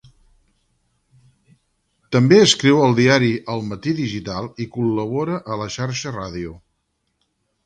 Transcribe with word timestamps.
També 2.15 2.39
escriu 2.45 2.81
al 2.85 2.97
diari 3.01 3.29
El 3.57 3.61
Matí 3.69 3.93
Digital 4.01 4.51
i 4.67 4.69
col·labora 4.79 5.39
a 5.57 5.61
La 5.65 5.69
Xarxa 5.77 6.17
Ràdio. 6.19 6.57